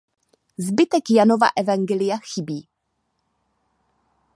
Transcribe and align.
Zbytek 0.67 1.11
Janova 1.17 1.49
evangelia 1.63 2.17
chybí. 2.31 2.59